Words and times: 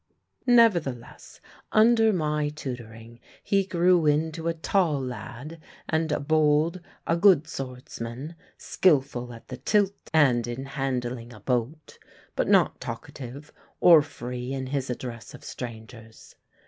Nevertheless, 0.47 1.39
under 1.71 2.11
my 2.11 2.49
tutoring 2.49 3.19
he 3.43 3.63
grew 3.63 4.07
into 4.07 4.47
a 4.47 4.53
tall 4.55 4.99
lad 4.99 5.61
and 5.87 6.11
a 6.11 6.19
bold, 6.19 6.81
a 7.05 7.15
good 7.15 7.47
swordsman, 7.47 8.33
skilful 8.57 9.31
at 9.31 9.49
the 9.49 9.57
tilt 9.57 9.93
and 10.11 10.47
in 10.47 10.65
handling 10.65 11.31
a 11.33 11.39
boat; 11.39 11.99
but 12.35 12.47
not 12.47 12.81
talkative 12.81 13.53
or 13.79 14.01
free 14.01 14.53
in 14.53 14.65
his 14.73 14.89
address 14.89 15.35
of 15.35 15.43
strangers. 15.43 16.35